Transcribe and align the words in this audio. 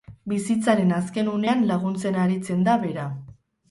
Bizitzaren 0.31 0.95
azken 1.01 1.31
unean 1.35 1.63
laguntzen 1.75 2.21
aritzen 2.25 2.69
da 2.71 2.83
bera. 2.91 3.11